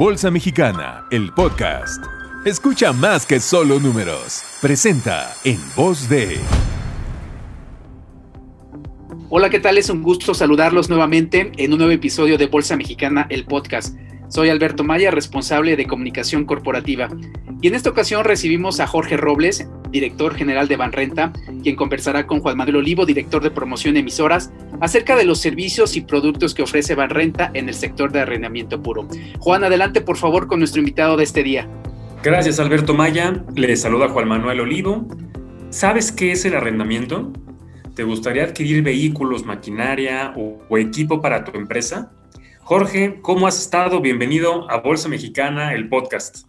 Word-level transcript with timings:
Bolsa 0.00 0.30
Mexicana, 0.30 1.04
el 1.10 1.30
podcast. 1.34 2.02
Escucha 2.46 2.90
más 2.90 3.26
que 3.26 3.38
solo 3.38 3.78
números. 3.78 4.42
Presenta 4.62 5.34
en 5.44 5.60
voz 5.76 6.08
de... 6.08 6.38
Hola, 9.28 9.50
¿qué 9.50 9.60
tal? 9.60 9.76
Es 9.76 9.90
un 9.90 10.02
gusto 10.02 10.32
saludarlos 10.32 10.88
nuevamente 10.88 11.52
en 11.54 11.72
un 11.72 11.78
nuevo 11.80 11.92
episodio 11.92 12.38
de 12.38 12.46
Bolsa 12.46 12.78
Mexicana, 12.78 13.26
el 13.28 13.44
podcast. 13.44 13.94
Soy 14.30 14.48
Alberto 14.48 14.84
Maya, 14.84 15.10
responsable 15.10 15.74
de 15.74 15.88
comunicación 15.88 16.44
corporativa. 16.44 17.08
Y 17.60 17.66
en 17.66 17.74
esta 17.74 17.90
ocasión 17.90 18.24
recibimos 18.24 18.78
a 18.78 18.86
Jorge 18.86 19.16
Robles, 19.16 19.68
director 19.90 20.36
general 20.36 20.68
de 20.68 20.76
Banrenta, 20.76 21.32
quien 21.64 21.74
conversará 21.74 22.28
con 22.28 22.38
Juan 22.38 22.56
Manuel 22.56 22.76
Olivo, 22.76 23.06
director 23.06 23.42
de 23.42 23.50
promoción 23.50 23.94
de 23.94 24.00
emisoras, 24.00 24.52
acerca 24.80 25.16
de 25.16 25.24
los 25.24 25.40
servicios 25.40 25.96
y 25.96 26.02
productos 26.02 26.54
que 26.54 26.62
ofrece 26.62 26.94
Banrenta 26.94 27.50
en 27.54 27.68
el 27.68 27.74
sector 27.74 28.12
de 28.12 28.20
arrendamiento 28.20 28.80
puro. 28.80 29.08
Juan, 29.40 29.64
adelante 29.64 30.00
por 30.00 30.16
favor 30.16 30.46
con 30.46 30.60
nuestro 30.60 30.78
invitado 30.78 31.16
de 31.16 31.24
este 31.24 31.42
día. 31.42 31.68
Gracias 32.22 32.60
Alberto 32.60 32.94
Maya, 32.94 33.44
le 33.56 33.76
saluda 33.76 34.10
Juan 34.10 34.28
Manuel 34.28 34.60
Olivo. 34.60 35.08
¿Sabes 35.70 36.12
qué 36.12 36.30
es 36.30 36.44
el 36.44 36.54
arrendamiento? 36.54 37.32
¿Te 37.96 38.04
gustaría 38.04 38.44
adquirir 38.44 38.84
vehículos, 38.84 39.44
maquinaria 39.44 40.32
o, 40.36 40.60
o 40.68 40.78
equipo 40.78 41.20
para 41.20 41.44
tu 41.44 41.58
empresa? 41.58 42.12
Jorge, 42.70 43.18
¿cómo 43.20 43.48
has 43.48 43.58
estado? 43.58 44.00
Bienvenido 44.00 44.70
a 44.70 44.76
Bolsa 44.76 45.08
Mexicana, 45.08 45.74
el 45.74 45.88
podcast. 45.88 46.46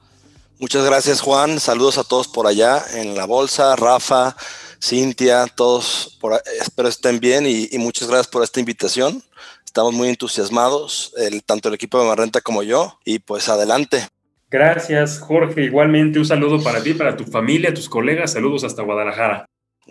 Muchas 0.60 0.86
gracias, 0.86 1.20
Juan. 1.20 1.60
Saludos 1.60 1.98
a 1.98 2.04
todos 2.04 2.28
por 2.28 2.46
allá 2.46 2.80
en 2.94 3.16
la 3.16 3.26
bolsa, 3.26 3.76
Rafa, 3.76 4.36
Cintia, 4.80 5.48
todos 5.48 6.20
por, 6.22 6.40
espero 6.62 6.90
estén 6.90 7.20
bien 7.20 7.48
y, 7.48 7.70
y, 7.72 7.80
muchas 7.80 8.08
gracias 8.08 8.28
por 8.28 8.44
esta 8.44 8.60
invitación. 8.60 9.24
Estamos 9.66 9.96
muy 9.96 10.10
entusiasmados, 10.10 11.12
el, 11.18 11.44
tanto 11.44 11.70
el 11.70 11.74
equipo 11.74 12.00
de 12.00 12.08
Marrenta 12.08 12.40
como 12.42 12.62
yo, 12.62 13.00
y 13.04 13.18
pues 13.18 13.50
adelante. 13.50 14.08
Gracias, 14.52 15.18
Jorge. 15.18 15.64
Igualmente 15.64 16.20
un 16.20 16.26
saludo 16.28 16.62
para 16.62 16.84
ti, 16.84 16.94
para 16.94 17.18
tu 17.18 17.24
familia, 17.24 17.74
tus 17.74 17.90
colegas. 17.90 18.34
Saludos 18.34 18.64
hasta 18.64 18.84
Guadalajara. 18.84 19.48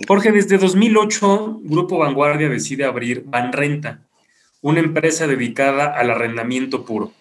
Jorge, 0.07 0.31
desde 0.31 0.59
2008, 0.59 1.59
Grupo 1.65 1.99
Vanguardia 1.99 2.49
decide 2.49 2.85
abrir 2.85 3.25
Banrenta, 3.27 4.07
una 4.61 4.81
empresa 4.81 5.27
dedicada 5.27 5.87
al 5.87 6.11
arrendamiento 6.11 6.85
puro. 6.85 7.13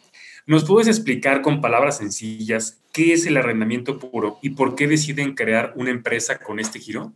¿Nos 0.45 0.65
puedes 0.65 0.87
explicar 0.87 1.41
con 1.41 1.61
palabras 1.61 1.97
sencillas 1.97 2.77
qué 2.91 3.13
es 3.13 3.25
el 3.25 3.37
arrendamiento 3.37 3.99
puro 3.99 4.39
y 4.41 4.51
por 4.51 4.75
qué 4.75 4.87
deciden 4.87 5.35
crear 5.35 5.73
una 5.75 5.91
empresa 5.91 6.39
con 6.39 6.59
este 6.59 6.79
giro? 6.79 7.13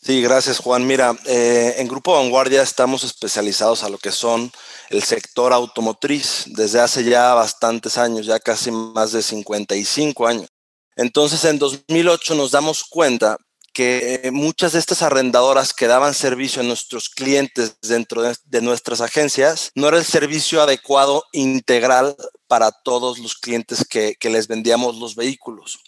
Sí, 0.00 0.22
gracias 0.22 0.58
Juan. 0.58 0.86
Mira, 0.86 1.16
eh, 1.26 1.74
en 1.78 1.88
Grupo 1.88 2.12
Vanguardia 2.12 2.62
estamos 2.62 3.02
especializados 3.02 3.82
a 3.82 3.88
lo 3.88 3.98
que 3.98 4.12
son 4.12 4.52
el 4.90 5.02
sector 5.02 5.52
automotriz 5.52 6.44
desde 6.46 6.80
hace 6.80 7.02
ya 7.02 7.34
bastantes 7.34 7.98
años, 7.98 8.24
ya 8.24 8.38
casi 8.38 8.70
más 8.70 9.10
de 9.12 9.22
55 9.22 10.26
años. 10.28 10.48
Entonces, 10.94 11.44
en 11.44 11.58
2008 11.58 12.34
nos 12.34 12.52
damos 12.52 12.84
cuenta 12.84 13.36
que 13.78 14.30
muchas 14.32 14.72
de 14.72 14.80
estas 14.80 15.02
arrendadoras 15.02 15.72
que 15.72 15.86
daban 15.86 16.12
servicio 16.12 16.60
a 16.60 16.64
nuestros 16.64 17.08
clientes 17.08 17.76
dentro 17.80 18.22
de, 18.22 18.60
nuestras 18.60 19.00
agencias 19.00 19.70
no 19.76 19.86
era 19.86 19.98
el 19.98 20.04
servicio 20.04 20.60
adecuado 20.60 21.22
integral 21.30 22.16
para 22.48 22.72
todos 22.72 23.20
los 23.20 23.36
clientes 23.36 23.86
que, 23.88 24.16
que, 24.18 24.30
les 24.30 24.48
vendíamos 24.48 24.96
los 24.96 25.14
vehículos. 25.14 25.78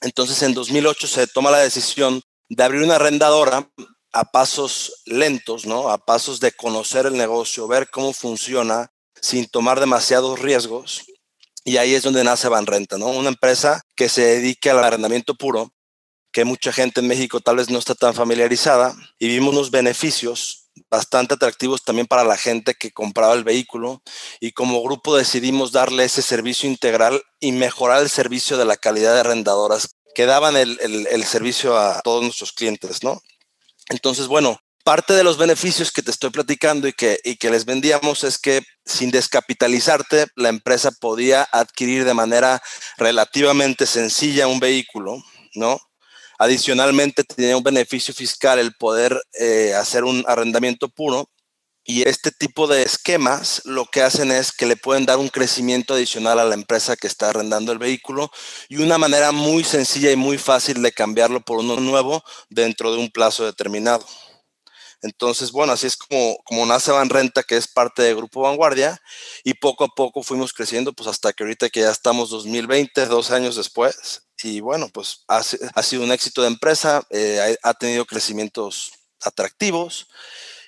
Entonces 0.00 0.42
en 0.42 0.54
2008 0.54 1.06
se 1.06 1.28
toma 1.28 1.52
la 1.52 1.58
decisión 1.58 2.20
de 2.48 2.64
abrir 2.64 2.82
una 2.82 2.96
arrendadora 2.96 3.70
a 4.12 4.24
pasos 4.24 4.92
lentos, 5.04 5.66
¿no? 5.66 5.88
A 5.88 5.98
pasos 5.98 6.40
de 6.40 6.50
conocer 6.50 7.06
el 7.06 7.16
negocio, 7.16 7.68
ver 7.68 7.90
cómo 7.90 8.12
funciona 8.12 8.90
sin 9.22 9.46
tomar 9.46 9.78
demasiados 9.78 10.40
riesgos. 10.40 11.04
Y 11.62 11.76
ahí 11.76 11.94
es 11.94 12.02
donde 12.02 12.24
nace 12.24 12.48
Banrenta, 12.48 12.98
¿no? 12.98 13.06
Una 13.06 13.28
empresa 13.28 13.82
que 13.94 14.08
se 14.08 14.22
dedique 14.22 14.68
al 14.68 14.82
arrendamiento 14.82 15.36
puro 15.36 15.72
que 16.32 16.44
mucha 16.44 16.72
gente 16.72 17.00
en 17.00 17.08
México 17.08 17.40
tal 17.40 17.56
vez 17.56 17.70
no 17.70 17.78
está 17.78 17.94
tan 17.94 18.14
familiarizada 18.14 18.94
y 19.18 19.28
vimos 19.28 19.54
unos 19.54 19.70
beneficios 19.70 20.60
bastante 20.88 21.34
atractivos 21.34 21.82
también 21.82 22.06
para 22.06 22.24
la 22.24 22.36
gente 22.36 22.74
que 22.74 22.92
compraba 22.92 23.34
el 23.34 23.44
vehículo 23.44 24.02
y 24.38 24.52
como 24.52 24.82
grupo 24.82 25.16
decidimos 25.16 25.72
darle 25.72 26.04
ese 26.04 26.22
servicio 26.22 26.68
integral 26.68 27.22
y 27.40 27.52
mejorar 27.52 28.02
el 28.02 28.08
servicio 28.08 28.56
de 28.56 28.64
la 28.64 28.76
calidad 28.76 29.14
de 29.14 29.20
arrendadoras 29.20 29.96
que 30.14 30.26
daban 30.26 30.56
el, 30.56 30.78
el, 30.80 31.24
servicio 31.24 31.78
a 31.78 32.00
todos 32.02 32.22
nuestros 32.22 32.52
clientes, 32.52 33.04
¿no? 33.04 33.22
Entonces, 33.90 34.26
bueno, 34.26 34.60
parte 34.84 35.14
de 35.14 35.22
los 35.22 35.38
beneficios 35.38 35.92
que 35.92 36.02
te 36.02 36.10
estoy 36.10 36.30
platicando 36.30 36.88
y 36.88 36.92
que, 36.92 37.20
y 37.22 37.36
que 37.36 37.50
les 37.50 37.64
vendíamos 37.64 38.24
es 38.24 38.38
que 38.38 38.62
sin 38.84 39.10
descapitalizarte, 39.10 40.26
la 40.34 40.48
empresa 40.48 40.90
podía 40.90 41.48
adquirir 41.52 42.04
de 42.04 42.14
manera 42.14 42.60
relativamente 42.96 43.86
sencilla 43.86 44.48
un 44.48 44.58
vehículo, 44.58 45.22
¿no? 45.54 45.78
Adicionalmente, 46.40 47.22
tenía 47.22 47.54
un 47.54 47.62
beneficio 47.62 48.14
fiscal 48.14 48.58
el 48.58 48.72
poder 48.72 49.20
eh, 49.38 49.74
hacer 49.74 50.04
un 50.04 50.24
arrendamiento 50.26 50.88
puro. 50.88 51.28
Y 51.84 52.08
este 52.08 52.30
tipo 52.30 52.66
de 52.66 52.82
esquemas 52.82 53.60
lo 53.66 53.84
que 53.84 54.00
hacen 54.00 54.30
es 54.30 54.50
que 54.50 54.64
le 54.64 54.76
pueden 54.76 55.04
dar 55.04 55.18
un 55.18 55.28
crecimiento 55.28 55.92
adicional 55.92 56.38
a 56.38 56.46
la 56.46 56.54
empresa 56.54 56.96
que 56.96 57.08
está 57.08 57.28
arrendando 57.28 57.72
el 57.72 57.78
vehículo 57.78 58.30
y 58.70 58.78
una 58.78 58.96
manera 58.96 59.32
muy 59.32 59.64
sencilla 59.64 60.10
y 60.12 60.16
muy 60.16 60.38
fácil 60.38 60.80
de 60.80 60.92
cambiarlo 60.92 61.42
por 61.42 61.58
uno 61.58 61.76
nuevo 61.76 62.22
dentro 62.48 62.90
de 62.90 62.98
un 62.98 63.10
plazo 63.10 63.44
determinado. 63.44 64.06
Entonces, 65.02 65.50
bueno, 65.52 65.72
así 65.72 65.86
es 65.86 65.96
como, 65.96 66.66
nace 66.66 66.92
Banrenta, 66.92 67.42
que 67.42 67.56
es 67.56 67.66
parte 67.66 68.02
del 68.02 68.16
Grupo 68.16 68.42
Vanguardia, 68.42 69.00
y 69.44 69.54
poco 69.54 69.84
a 69.84 69.88
poco 69.88 70.22
fuimos 70.22 70.52
creciendo, 70.52 70.92
pues 70.92 71.08
hasta 71.08 71.32
que 71.32 71.42
ahorita 71.42 71.70
que 71.70 71.80
ya 71.80 71.90
estamos 71.90 72.30
2020, 72.30 73.06
dos 73.06 73.30
años 73.30 73.56
después, 73.56 74.28
y 74.42 74.60
bueno, 74.60 74.88
pues 74.92 75.24
ha, 75.28 75.42
sido 75.42 76.02
un 76.02 76.12
éxito 76.12 76.42
de 76.42 76.48
empresa, 76.48 77.02
eh, 77.10 77.56
ha, 77.62 77.74
tenido 77.74 78.04
crecimientos 78.04 78.92
atractivos, 79.22 80.08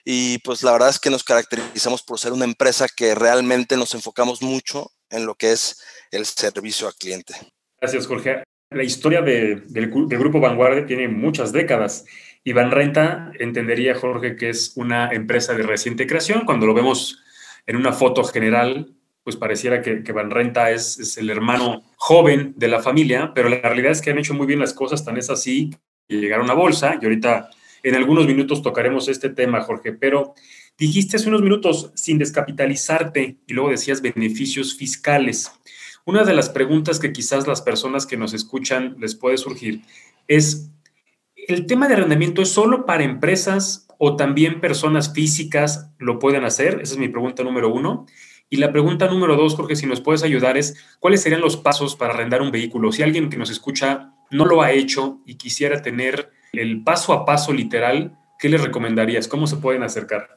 y 0.04 0.38
pues 0.38 0.62
la 0.62 0.72
verdad 0.72 0.88
es 0.88 0.98
que 0.98 1.10
nos 1.10 1.24
caracterizamos 1.24 2.02
por 2.02 2.18
ser 2.18 2.32
una 2.32 2.44
empresa 2.44 2.88
que 2.88 3.14
realmente 3.14 3.76
nos 3.76 3.94
enfocamos 3.94 4.42
mucho 4.42 4.90
en 5.10 5.26
lo 5.26 5.34
que 5.34 5.52
es 5.52 5.80
el 6.10 6.24
servicio 6.26 6.86
al 6.86 6.94
cliente. 6.94 7.34
Gracias, 7.80 8.06
Jorge. 8.06 8.42
La 8.70 8.82
historia 8.82 9.20
de, 9.20 9.62
del 9.66 9.90
Grupo 9.90 10.40
Vanguardia 10.40 10.86
tiene 10.86 11.06
muchas 11.06 11.52
décadas 11.52 12.06
y 12.44 12.52
Banrenta 12.52 13.32
entendería, 13.38 13.94
Jorge, 13.94 14.36
que 14.36 14.50
es 14.50 14.72
una 14.76 15.10
empresa 15.10 15.54
de 15.54 15.62
reciente 15.62 16.06
creación. 16.06 16.44
Cuando 16.44 16.66
lo 16.66 16.74
vemos 16.74 17.22
en 17.66 17.76
una 17.76 17.92
foto 17.92 18.24
general, 18.24 18.94
pues 19.22 19.36
pareciera 19.36 19.80
que, 19.80 20.02
que 20.02 20.12
Banrenta 20.12 20.70
es, 20.70 20.98
es, 20.98 21.16
el 21.18 21.30
hermano 21.30 21.84
joven 21.96 22.54
de 22.56 22.68
la 22.68 22.80
familia, 22.80 23.32
pero 23.34 23.48
la 23.48 23.60
realidad 23.60 23.92
es 23.92 24.02
que 24.02 24.10
han 24.10 24.18
hecho 24.18 24.34
muy 24.34 24.46
bien 24.46 24.58
las 24.58 24.74
cosas, 24.74 25.04
tan 25.04 25.16
es 25.16 25.30
así 25.30 25.70
que 26.08 26.16
llegaron 26.16 26.50
a 26.50 26.54
bolsa. 26.54 26.98
Y 27.00 27.04
ahorita 27.04 27.50
en 27.84 27.94
algunos 27.94 28.26
minutos 28.26 28.62
tocaremos 28.62 29.08
este 29.08 29.28
tema, 29.28 29.60
Jorge, 29.60 29.92
pero 29.92 30.34
dijiste 30.76 31.16
hace 31.16 31.28
unos 31.28 31.42
minutos 31.42 31.92
sin 31.94 32.18
descapitalizarte 32.18 33.38
y 33.46 33.52
luego 33.52 33.70
decías 33.70 34.02
beneficios 34.02 34.76
fiscales. 34.76 35.52
Una 36.04 36.24
de 36.24 36.34
las 36.34 36.48
preguntas 36.48 36.98
que 36.98 37.12
quizás 37.12 37.46
las 37.46 37.62
personas 37.62 38.06
que 38.06 38.16
nos 38.16 38.34
escuchan 38.34 38.96
les 38.98 39.14
puede 39.14 39.38
surgir 39.38 39.82
es 40.26 40.71
¿El 41.48 41.66
tema 41.66 41.88
de 41.88 41.94
arrendamiento 41.94 42.40
es 42.40 42.50
solo 42.50 42.86
para 42.86 43.02
empresas 43.02 43.88
o 43.98 44.14
también 44.14 44.60
personas 44.60 45.12
físicas 45.12 45.90
lo 45.98 46.20
pueden 46.20 46.44
hacer? 46.44 46.80
Esa 46.80 46.94
es 46.94 46.98
mi 46.98 47.08
pregunta 47.08 47.42
número 47.42 47.68
uno. 47.68 48.06
Y 48.48 48.58
la 48.58 48.70
pregunta 48.70 49.08
número 49.08 49.34
dos, 49.34 49.56
Jorge, 49.56 49.74
si 49.74 49.86
nos 49.86 50.00
puedes 50.00 50.22
ayudar, 50.22 50.56
es 50.56 50.76
¿cuáles 51.00 51.20
serían 51.20 51.40
los 51.40 51.56
pasos 51.56 51.96
para 51.96 52.14
arrendar 52.14 52.42
un 52.42 52.52
vehículo? 52.52 52.92
Si 52.92 53.02
alguien 53.02 53.28
que 53.28 53.36
nos 53.36 53.50
escucha 53.50 54.14
no 54.30 54.44
lo 54.44 54.62
ha 54.62 54.70
hecho 54.70 55.20
y 55.26 55.34
quisiera 55.34 55.82
tener 55.82 56.30
el 56.52 56.84
paso 56.84 57.12
a 57.12 57.24
paso 57.24 57.52
literal, 57.52 58.16
¿qué 58.38 58.48
le 58.48 58.58
recomendarías? 58.58 59.26
¿Cómo 59.26 59.48
se 59.48 59.56
pueden 59.56 59.82
acercar? 59.82 60.36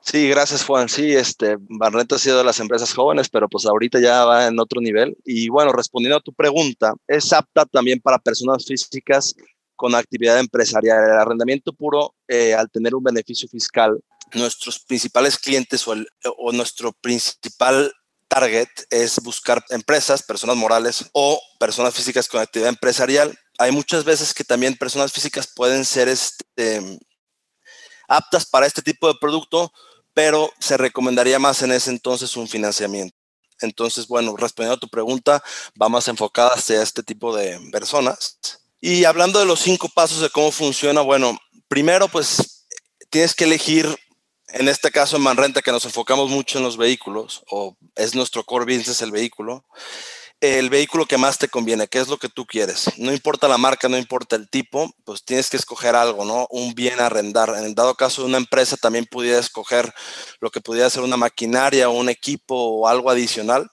Sí, 0.00 0.28
gracias 0.28 0.64
Juan. 0.64 0.88
Sí, 0.88 1.12
este, 1.12 1.56
Barnett 1.58 2.12
ha 2.12 2.18
sido 2.18 2.38
de 2.38 2.44
las 2.44 2.60
empresas 2.60 2.92
jóvenes, 2.92 3.28
pero 3.30 3.48
pues 3.48 3.66
ahorita 3.66 3.98
ya 3.98 4.24
va 4.26 4.46
en 4.46 4.60
otro 4.60 4.80
nivel. 4.80 5.16
Y 5.24 5.48
bueno, 5.48 5.72
respondiendo 5.72 6.18
a 6.18 6.22
tu 6.22 6.32
pregunta, 6.32 6.92
es 7.08 7.32
apta 7.32 7.64
también 7.64 8.00
para 8.00 8.18
personas 8.18 8.64
físicas 8.64 9.34
con 9.76 9.94
actividad 9.94 10.38
empresarial. 10.38 11.04
El 11.04 11.18
arrendamiento 11.18 11.72
puro, 11.72 12.14
eh, 12.28 12.54
al 12.54 12.70
tener 12.70 12.94
un 12.94 13.02
beneficio 13.02 13.48
fiscal, 13.48 14.00
nuestros 14.32 14.80
principales 14.80 15.38
clientes 15.38 15.86
o, 15.86 16.52
nuestro 16.52 16.92
principal 16.92 17.92
target 18.28 18.68
es 18.90 19.20
buscar 19.22 19.64
empresas, 19.70 20.22
personas 20.22 20.56
morales 20.56 21.04
o 21.12 21.40
personas 21.58 21.94
físicas 21.94 22.28
con 22.28 22.40
actividad 22.40 22.70
empresarial. 22.70 23.38
Hay 23.58 23.70
muchas 23.70 24.04
veces 24.04 24.34
que 24.34 24.44
también 24.44 24.76
personas 24.76 25.12
físicas 25.12 25.48
pueden 25.54 25.84
ser 25.84 26.08
este, 26.08 26.98
aptas 28.08 28.46
para 28.46 28.66
este 28.66 28.82
tipo 28.82 29.06
de 29.06 29.18
producto, 29.20 29.72
pero 30.12 30.50
se 30.58 30.76
recomendaría 30.76 31.38
más 31.38 31.62
en 31.62 31.72
ese 31.72 31.90
entonces 31.90 32.36
un 32.36 32.48
financiamiento. 32.48 33.16
Entonces, 33.60 34.08
bueno, 34.08 34.36
respondiendo 34.36 34.76
a 34.76 34.80
tu 34.80 34.88
pregunta, 34.88 35.42
va 35.80 35.88
más 35.88 36.08
enfocada 36.08 36.50
hacia 36.54 36.82
este 36.82 37.02
tipo 37.02 37.34
de 37.36 37.58
personas. 37.70 38.38
Y 38.86 39.06
hablando 39.06 39.38
de 39.38 39.46
los 39.46 39.60
cinco 39.60 39.88
pasos 39.88 40.20
de 40.20 40.28
cómo 40.28 40.52
funciona, 40.52 41.00
bueno, 41.00 41.38
primero 41.68 42.06
pues 42.06 42.66
tienes 43.08 43.34
que 43.34 43.44
elegir 43.44 43.88
En 44.48 44.68
este 44.68 44.90
caso 44.90 45.16
en 45.16 45.22
Manrenta, 45.22 45.62
que 45.62 45.72
nos 45.72 45.86
enfocamos 45.86 46.28
mucho 46.28 46.58
en 46.58 46.64
los 46.64 46.76
vehículos, 46.76 47.42
o 47.50 47.78
es 47.94 48.14
nuestro 48.14 48.44
core 48.44 48.66
business 48.66 49.00
el 49.00 49.10
vehículo, 49.10 49.64
el 50.40 50.68
vehículo 50.68 51.06
que 51.06 51.16
más 51.16 51.38
te 51.38 51.48
conviene, 51.48 51.88
qué 51.88 51.98
es 51.98 52.08
lo 52.08 52.18
que 52.18 52.28
tú 52.28 52.44
quieres. 52.44 52.90
No 52.98 53.10
importa 53.10 53.48
la 53.48 53.56
marca, 53.56 53.88
no 53.88 53.96
importa 53.96 54.36
el 54.36 54.50
tipo, 54.50 54.92
pues 55.06 55.24
tienes 55.24 55.48
que 55.48 55.56
escoger 55.56 55.96
algo, 55.96 56.26
¿no? 56.26 56.46
Un 56.50 56.74
bien 56.74 57.00
a 57.00 57.06
arrendar. 57.06 57.54
En 57.56 57.64
el 57.64 57.74
dado 57.74 57.94
caso 57.94 58.20
de 58.20 58.28
una 58.28 58.36
empresa 58.36 58.76
también 58.76 59.06
pudiera 59.06 59.38
escoger 59.38 59.94
lo 60.40 60.50
que 60.50 60.60
pudiera 60.60 60.90
ser 60.90 61.04
una 61.04 61.16
maquinaria 61.16 61.88
o 61.88 61.92
un 61.92 62.10
equipo 62.10 62.54
o 62.54 62.86
algo 62.86 63.08
adicional. 63.08 63.66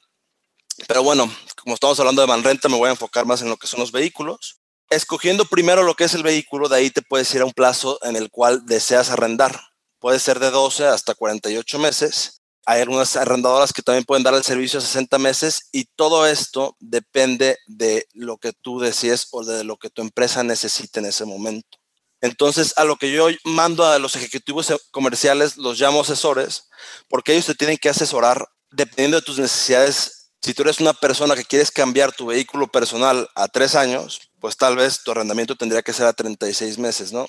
Pero 0.88 1.04
bueno, 1.04 1.30
como 1.62 1.76
estamos 1.76 2.00
hablando 2.00 2.22
de 2.22 2.30
Manrenta, 2.30 2.70
me 2.70 2.78
voy 2.78 2.88
a 2.88 2.92
enfocar 2.92 3.26
más 3.26 3.42
en 3.42 3.50
lo 3.50 3.58
que 3.58 3.68
son 3.68 3.82
los 3.82 3.92
vehículos. 3.92 4.61
Escogiendo 4.92 5.46
primero 5.46 5.82
lo 5.82 5.96
que 5.96 6.04
es 6.04 6.14
el 6.14 6.22
vehículo, 6.22 6.70
de 6.70 6.78
ahí 6.78 6.92
te 6.92 7.02
puedes 7.02 7.34
ir 7.34 7.42
a 7.42 7.46
un 7.46 7.54
plazo 7.54 7.98
en 8.04 8.16
el 8.16 8.30
cual 8.30 8.68
deseas 8.68 9.10
arrendar. 9.10 9.60
Puede 9.98 10.20
ser 10.20 10.40
de 10.40 10.52
12 10.52 10.86
hasta 10.86 11.16
48 11.16 11.80
meses 11.80 12.42
hay 12.66 12.82
algunas 12.82 13.16
arrendadoras 13.16 13.74
que 13.74 13.82
también 13.82 14.06
pueden 14.06 14.24
dar 14.24 14.34
el 14.34 14.44
servicio 14.44 14.80
a 14.80 14.82
60 14.82 15.18
meses 15.18 15.70
y 15.72 15.86
todo 15.96 16.28
esto 16.28 16.78
depende 16.80 17.58
de 17.66 18.08
lo 18.14 18.38
que 18.38 18.54
tú 18.54 18.80
decides 18.80 19.28
o 19.32 19.44
de 19.44 19.64
lo 19.64 19.78
que 19.78 19.90
tu 19.90 20.02
empresa 20.02 20.44
necesite 20.44 21.00
en 21.00 21.08
ese 21.08 21.26
momento. 21.26 21.80
Entonces, 22.22 22.74
a 22.78 22.84
lo 22.84 22.98
que 22.98 23.12
yo 23.12 23.30
mando 23.44 23.84
a 23.84 23.98
los 23.98 24.16
ejecutivos 24.16 24.72
comerciales, 24.92 25.58
los 25.58 25.80
llamo 25.80 26.02
asesores, 26.02 26.70
porque 27.10 27.34
ellos 27.34 27.48
te 27.48 27.56
tienen 27.56 27.78
que 27.78 27.90
asesorar 27.90 28.48
dependiendo 28.70 29.18
de 29.18 29.24
tus 29.24 29.40
necesidades. 29.40 30.32
Si 30.44 30.54
tú 30.54 30.62
eres 30.62 30.80
una 30.80 30.94
persona 30.94 31.36
que 31.36 31.46
quieres 31.46 31.72
cambiar 31.72 32.12
tu 32.12 32.28
vehículo 32.28 32.68
personal 32.68 33.28
a 33.36 33.48
tres 33.48 33.74
años, 33.74 34.31
pues 34.42 34.58
tal 34.58 34.76
vez 34.76 35.04
tu 35.04 35.12
arrendamiento 35.12 35.56
tendría 35.56 35.84
que 35.84 35.94
ser 35.94 36.08
a 36.08 36.14
36 36.14 36.78
meses, 36.80 37.14
¿no? 37.14 37.28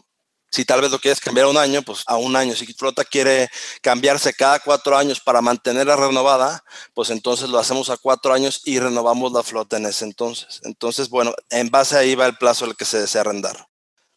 Si 0.51 0.67
tal 0.67 0.83
vez 0.83 0.91
lo 0.91 0.99
quieres 0.99 1.21
cambiar 1.21 1.47
a 1.47 1.51
un 1.51 1.57
año, 1.57 1.83
pues 1.83 2.03
a 2.07 2.17
un 2.17 2.37
año. 2.37 2.55
Si 2.55 2.67
flota 2.75 3.05
quiere 3.05 3.49
cambiarse 3.81 4.35
cada 4.35 4.59
cuatro 4.59 4.99
años 4.99 5.19
para 5.19 5.41
mantenerla 5.41 5.97
renovada, 5.97 6.63
pues 6.93 7.09
entonces 7.09 7.49
lo 7.49 7.59
hacemos 7.59 7.89
a 7.89 7.97
cuatro 7.97 8.35
años 8.35 8.61
y 8.67 8.79
renovamos 8.79 9.33
la 9.33 9.43
flota 9.43 9.79
en 9.79 9.87
ese 9.87 10.05
entonces. 10.05 10.61
Entonces, 10.65 11.09
bueno, 11.09 11.35
en 11.49 11.71
base 11.71 11.97
ahí 11.97 12.15
va 12.15 12.27
el 12.27 12.37
plazo 12.37 12.67
el 12.67 12.77
que 12.77 12.85
se 12.85 13.01
desea 13.01 13.23
arrendar. 13.23 13.67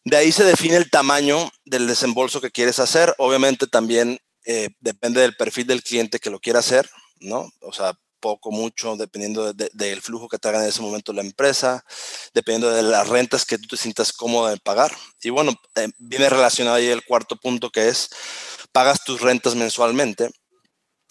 De 0.04 0.18
ahí 0.18 0.30
se 0.30 0.44
define 0.44 0.76
el 0.76 0.90
tamaño 0.90 1.50
del 1.64 1.86
desembolso 1.86 2.42
que 2.42 2.50
quieres 2.50 2.80
hacer. 2.80 3.14
Obviamente 3.16 3.66
también 3.66 4.18
eh, 4.44 4.68
depende 4.80 5.22
del 5.22 5.36
perfil 5.36 5.66
del 5.66 5.82
cliente 5.82 6.18
que 6.18 6.30
lo 6.30 6.38
quiera 6.38 6.58
hacer, 6.58 6.88
¿no? 7.18 7.48
O 7.60 7.72
sea, 7.72 7.98
poco, 8.20 8.50
mucho, 8.50 8.96
dependiendo 8.96 9.52
del 9.52 10.02
flujo 10.02 10.28
que 10.28 10.38
te 10.38 10.48
haga 10.48 10.62
en 10.62 10.68
ese 10.68 10.82
momento 10.82 11.12
la 11.12 11.22
empresa, 11.22 11.84
dependiendo 12.34 12.70
de 12.70 12.82
las 12.82 13.08
rentas 13.08 13.44
que 13.44 13.58
tú 13.58 13.68
te 13.68 13.76
sientas 13.76 14.12
cómodo 14.12 14.48
de 14.48 14.58
pagar. 14.58 14.92
Y 15.22 15.30
bueno, 15.30 15.52
eh, 15.74 15.88
viene 15.98 16.28
relacionado 16.28 16.76
ahí 16.76 16.88
el 16.88 17.04
cuarto 17.04 17.36
punto 17.36 17.70
que 17.70 17.88
es, 17.88 18.10
pagas 18.72 19.04
tus 19.04 19.20
rentas 19.20 19.54
mensualmente. 19.54 20.30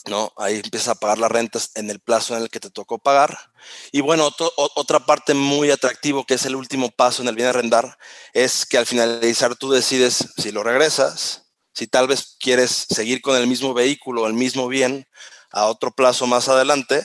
¿no? 0.08 0.32
Ahí 0.38 0.56
empiezas 0.56 0.90
a 0.90 0.96
pagar 0.96 1.18
las 1.18 1.32
rentas 1.32 1.72
en 1.76 1.90
el 1.90 2.00
plazo 2.00 2.36
en 2.36 2.44
el 2.44 2.50
que 2.50 2.60
te 2.60 2.70
tocó 2.70 3.00
pagar. 3.00 3.38
Y 3.92 4.02
bueno, 4.02 4.30
otra 4.76 5.00
parte 5.00 5.34
muy 5.34 5.72
atractivo, 5.72 6.26
que 6.26 6.36
es 6.36 6.46
el 6.46 6.56
último 6.56 6.92
paso 6.92 7.22
en 7.22 7.28
el 7.28 7.36
bien 7.36 7.48
arrendar, 7.48 7.98
es 8.34 8.66
que 8.66 8.78
al 8.78 8.86
finalizar 8.86 9.56
tú 9.56 9.72
decides 9.72 10.28
si 10.38 10.52
lo 10.52 10.64
regresas, 10.64 11.46
si 11.74 11.88
tal 11.88 12.08
vez 12.08 12.38
quieres 12.40 12.86
seguir 12.90 13.22
con 13.22 13.36
el 13.36 13.48
mismo 13.48 13.74
vehículo 13.74 14.28
el 14.28 14.34
mismo 14.34 14.68
bien, 14.68 15.08
a 15.56 15.66
otro 15.68 15.92
plazo 15.92 16.28
más 16.28 16.50
adelante, 16.50 17.04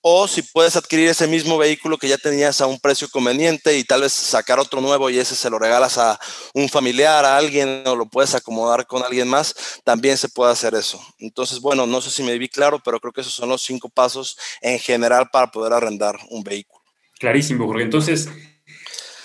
o 0.00 0.28
si 0.28 0.40
puedes 0.42 0.76
adquirir 0.76 1.08
ese 1.08 1.26
mismo 1.26 1.58
vehículo 1.58 1.98
que 1.98 2.06
ya 2.06 2.16
tenías 2.16 2.60
a 2.60 2.68
un 2.68 2.78
precio 2.78 3.08
conveniente 3.08 3.76
y 3.76 3.82
tal 3.82 4.02
vez 4.02 4.12
sacar 4.12 4.60
otro 4.60 4.80
nuevo 4.80 5.10
y 5.10 5.18
ese 5.18 5.34
se 5.34 5.50
lo 5.50 5.58
regalas 5.58 5.98
a 5.98 6.16
un 6.54 6.68
familiar, 6.68 7.24
a 7.24 7.36
alguien 7.36 7.82
o 7.86 7.96
lo 7.96 8.06
puedes 8.06 8.32
acomodar 8.36 8.86
con 8.86 9.02
alguien 9.02 9.26
más, 9.26 9.80
también 9.82 10.16
se 10.16 10.28
puede 10.28 10.52
hacer 10.52 10.74
eso. 10.74 11.04
Entonces, 11.18 11.60
bueno, 11.60 11.86
no 11.86 12.00
sé 12.00 12.10
si 12.10 12.22
me 12.22 12.38
vi 12.38 12.48
claro, 12.48 12.80
pero 12.84 13.00
creo 13.00 13.12
que 13.12 13.22
esos 13.22 13.34
son 13.34 13.48
los 13.48 13.62
cinco 13.62 13.88
pasos 13.88 14.38
en 14.60 14.78
general 14.78 15.28
para 15.32 15.50
poder 15.50 15.72
arrendar 15.72 16.16
un 16.30 16.44
vehículo. 16.44 16.84
Clarísimo, 17.18 17.66
Jorge. 17.66 17.82
Entonces, 17.82 18.28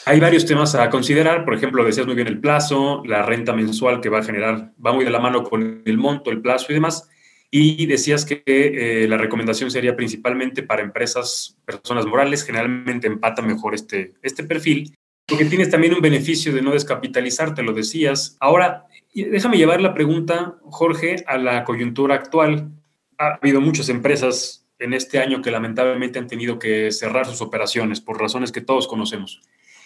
hay 0.05 0.19
varios 0.19 0.47
temas 0.47 0.73
a 0.73 0.89
considerar. 0.89 1.45
Por 1.45 1.53
ejemplo, 1.53 1.83
decías 1.83 2.07
muy 2.07 2.15
bien 2.15 2.27
el 2.27 2.41
plazo, 2.41 3.03
la 3.05 3.21
renta 3.21 3.53
mensual 3.53 4.01
que 4.01 4.09
va 4.09 4.19
a 4.19 4.23
generar, 4.23 4.71
va 4.83 4.93
muy 4.93 5.05
de 5.05 5.11
la 5.11 5.19
mano 5.19 5.43
con 5.43 5.83
el 5.85 5.97
monto, 5.99 6.31
el 6.31 6.41
plazo 6.41 6.67
y 6.69 6.73
demás. 6.73 7.07
Y 7.53 7.85
decías 7.85 8.23
que 8.23 8.43
eh, 8.45 9.07
la 9.09 9.17
recomendación 9.17 9.69
sería 9.69 9.97
principalmente 9.97 10.63
para 10.63 10.81
empresas, 10.81 11.57
personas 11.65 12.05
morales, 12.05 12.43
generalmente 12.43 13.07
empata 13.07 13.41
mejor 13.41 13.75
este, 13.75 14.13
este 14.21 14.45
perfil, 14.45 14.95
porque 15.25 15.45
tienes 15.45 15.69
también 15.69 15.93
un 15.93 16.01
beneficio 16.01 16.53
de 16.53 16.61
no 16.61 16.71
descapitalizar, 16.71 17.53
te 17.53 17.61
lo 17.61 17.73
decías. 17.73 18.37
Ahora, 18.39 18.87
déjame 19.13 19.57
llevar 19.57 19.81
la 19.81 19.93
pregunta, 19.93 20.55
Jorge, 20.63 21.23
a 21.27 21.37
la 21.37 21.65
coyuntura 21.65 22.15
actual. 22.15 22.69
Ha 23.17 23.35
habido 23.41 23.59
muchas 23.59 23.89
empresas 23.89 24.65
en 24.79 24.93
este 24.93 25.19
año 25.19 25.41
que 25.41 25.51
lamentablemente 25.51 26.19
han 26.19 26.27
tenido 26.27 26.57
que 26.57 26.91
cerrar 26.91 27.25
sus 27.25 27.41
operaciones 27.41 28.01
por 28.01 28.19
razones 28.19 28.51
que 28.51 28.61
todos 28.61 28.87
conocemos. 28.87 29.41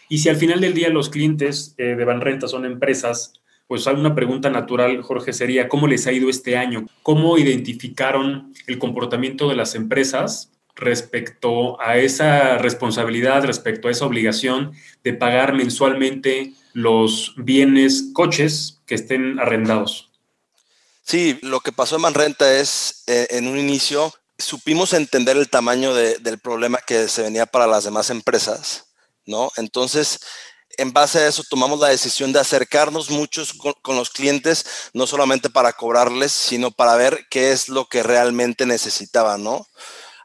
Y 0.08 0.20
si 0.20 0.30
al 0.30 0.36
final 0.36 0.62
del 0.62 0.74
día 0.74 0.90
los 0.90 1.10
clientes 1.10 1.74
eh, 1.78 1.96
de 1.96 2.06
Banrenta 2.06 2.48
son 2.48 2.66
empresas 2.66 3.34
pues 3.68 3.86
una 3.88 4.14
pregunta 4.14 4.50
natural, 4.50 5.02
Jorge, 5.02 5.34
sería, 5.34 5.68
¿cómo 5.68 5.88
les 5.88 6.06
ha 6.08 6.12
ido 6.12 6.30
este 6.30 6.58
año? 6.58 6.86
¿Cómo 7.02 7.38
identificaron 7.38 8.54
el 8.68 8.78
comportamiento 8.78 9.50
de 9.50 9.56
las 9.56 9.76
empresas 9.76 10.52
respecto 10.76 11.80
a 11.82 11.98
esa 11.98 12.58
responsabilidad, 12.58 13.44
respecto 13.44 13.88
a 13.88 13.92
esa 13.92 14.06
obligación 14.06 14.74
de 15.04 15.14
pagar 15.14 15.54
mensualmente 15.54 16.54
los 16.74 17.34
bienes, 17.38 18.10
coches 18.14 18.82
que 18.86 18.96
estén 18.96 19.40
arrendados? 19.40 20.12
Sí, 21.02 21.40
lo 21.42 21.62
que 21.62 21.72
pasó 21.72 21.96
en 21.96 22.02
Manrenta 22.02 22.60
es, 22.60 23.04
eh, 23.08 23.28
en 23.32 23.48
un 23.48 23.58
inicio, 23.58 24.14
supimos 24.38 24.94
entender 24.94 25.38
el 25.38 25.50
tamaño 25.50 25.94
del 25.94 26.40
problema 26.40 26.80
que 26.86 27.08
se 27.08 27.22
venía 27.22 27.46
para 27.46 27.68
las 27.68 27.84
demás 27.84 28.10
empresas, 28.10 28.88
¿no? 29.26 29.52
Entonces, 29.56 30.20
en 30.78 30.94
base 30.94 31.20
a 31.20 31.28
eso 31.28 31.44
tomamos 31.50 31.80
la 31.80 31.90
decisión 31.90 32.34
de 32.34 32.40
acercarnos 32.40 33.10
muchos 33.10 33.54
con, 33.54 33.96
los 33.96 34.10
clientes, 34.10 34.66
no 34.94 35.08
solamente 35.08 35.50
para 35.50 35.74
cobrarles, 35.74 36.32
sino 36.32 36.72
para 36.72 36.96
ver 36.96 37.26
qué 37.30 37.52
es 37.52 37.70
lo 37.70 37.86
que 37.86 38.04
realmente 38.04 38.66
necesitaban, 38.66 39.44
¿no? 39.44 39.68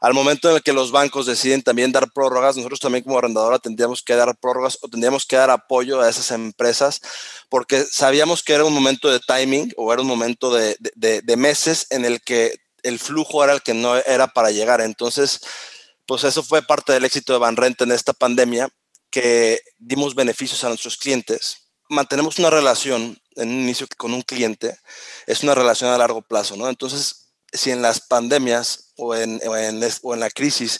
Al 0.01 0.15
momento 0.15 0.49
en 0.49 0.55
el 0.55 0.63
que 0.63 0.73
los 0.73 0.91
bancos 0.91 1.27
deciden 1.27 1.61
también 1.61 1.91
dar 1.91 2.11
prórrogas, 2.11 2.57
nosotros 2.57 2.79
también 2.79 3.03
como 3.03 3.19
arrendadora 3.19 3.59
tendríamos 3.59 4.01
que 4.01 4.15
dar 4.15 4.35
prórrogas 4.35 4.79
o 4.81 4.87
tendríamos 4.87 5.27
que 5.27 5.35
dar 5.35 5.51
apoyo 5.51 6.01
a 6.01 6.09
esas 6.09 6.31
empresas 6.31 7.01
porque 7.49 7.83
sabíamos 7.83 8.41
que 8.41 8.53
era 8.53 8.65
un 8.65 8.73
momento 8.73 9.11
de 9.11 9.19
timing 9.19 9.71
o 9.77 9.93
era 9.93 10.01
un 10.01 10.07
momento 10.07 10.51
de, 10.51 10.75
meses 11.37 11.85
en 11.91 12.05
el 12.05 12.19
que 12.21 12.55
el 12.81 12.97
flujo 12.97 13.43
era 13.43 13.53
el 13.53 13.61
que 13.61 13.75
no 13.75 13.95
era 13.95 14.27
para 14.27 14.49
llegar. 14.49 14.81
Entonces, 14.81 15.41
pues 16.07 16.23
eso 16.23 16.41
fue 16.41 16.63
parte 16.63 16.93
del 16.93 17.05
éxito 17.05 17.33
de 17.33 17.39
Banrenta 17.39 17.83
en 17.83 17.91
esta 17.91 18.13
pandemia 18.13 18.69
que 19.11 19.61
dimos 19.77 20.15
beneficios 20.15 20.63
a 20.63 20.69
nuestros 20.69 20.97
clientes, 20.97 21.69
mantenemos 21.89 22.39
una 22.39 22.49
relación 22.49 23.21
en 23.35 23.49
un 23.49 23.61
inicio 23.61 23.87
con 23.97 24.13
un 24.13 24.21
cliente, 24.21 24.77
es 25.27 25.43
una 25.43 25.53
relación 25.53 25.91
a 25.91 25.97
largo 25.97 26.21
plazo, 26.21 26.55
¿no? 26.55 26.69
Entonces, 26.69 27.33
si 27.51 27.71
en 27.71 27.81
las 27.81 27.99
pandemias 27.99 28.93
o 28.95 29.13
en, 29.13 29.41
o 29.45 29.55
en, 29.55 30.19
la 30.19 30.29
crisis 30.29 30.79